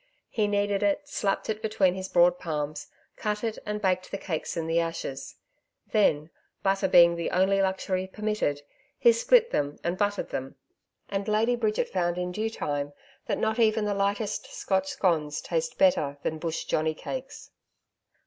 [0.31, 4.57] He kneaded it, slapped it between his broad palms, cut it and baked the cakes
[4.57, 5.35] in the ashes;
[5.91, 6.31] then,
[6.63, 8.63] butter being the only luxury permitted,
[8.97, 10.55] he split them and buttered them;
[11.07, 12.93] and Lady Bridget found in due time
[13.27, 17.51] that not even the lightest Scotch scones taste better than bush johnny cakes.